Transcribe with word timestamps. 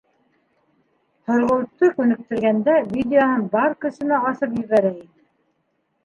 Һорғолтто 1.31 1.89
күнектергәндә 1.97 2.77
видеоһын 2.93 3.43
бар 3.57 3.75
көсөнә 3.85 4.19
асып 4.31 4.57
ебәрә 4.61 4.93
ине. 4.95 5.07